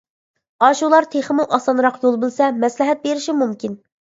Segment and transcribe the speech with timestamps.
[0.67, 3.79] ئاشۇلار تېخىمۇ ئاسانراق يول بىلسە، مەسلىھەت بېرىشى مۇمكىن.